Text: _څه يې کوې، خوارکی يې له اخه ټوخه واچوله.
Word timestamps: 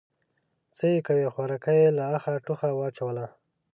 _څه 0.77 0.85
يې 0.93 0.99
کوې، 1.07 1.27
خوارکی 1.33 1.77
يې 1.81 1.89
له 1.97 2.03
اخه 2.15 2.31
ټوخه 2.45 2.69
واچوله. 2.73 3.25